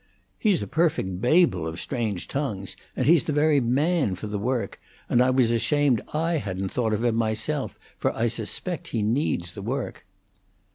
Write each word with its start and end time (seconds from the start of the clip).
"He's 0.39 0.63
a 0.63 0.67
perfect 0.67 1.21
Babel 1.21 1.67
of 1.67 1.79
strange 1.79 2.27
tongues; 2.27 2.75
and 2.95 3.05
he's 3.05 3.25
the 3.25 3.33
very 3.33 3.59
man 3.59 4.15
for 4.15 4.25
the 4.25 4.39
work, 4.39 4.81
and 5.07 5.21
I 5.21 5.29
was 5.29 5.51
ashamed 5.51 6.01
I 6.11 6.37
hadn't 6.37 6.69
thought 6.69 6.91
of 6.93 7.03
him 7.03 7.13
myself, 7.13 7.77
for 7.99 8.11
I 8.15 8.25
suspect 8.25 8.87
he 8.87 9.03
needs 9.03 9.51
the 9.51 9.61
work." 9.61 10.07